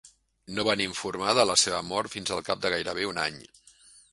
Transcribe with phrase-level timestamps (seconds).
[0.55, 3.39] No van informar de la seva mort fins al cap de gairebé un any.